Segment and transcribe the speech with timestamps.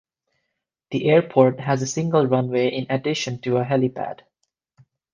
[0.89, 4.21] The airport has a single runway in addition to a helipad.